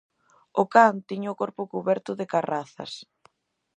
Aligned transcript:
O 0.61 0.63
can 0.73 0.93
tiña 1.09 1.33
o 1.33 1.39
corpo 1.41 1.69
cuberto 1.73 2.11
de 2.19 2.25
carrazas. 2.33 2.91